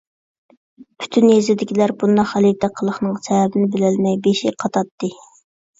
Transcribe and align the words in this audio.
پۈتۈن 1.03 1.27
يېزىدىكىلەر 1.33 1.93
بۇنداق 1.99 2.31
غەلىتە 2.33 2.73
قىلىقنىڭ 2.81 3.23
سەۋەبىنى 3.29 3.73
بىلەلمەي 3.79 4.21
بېشى 4.29 4.59
قاتاتتى. 4.65 5.17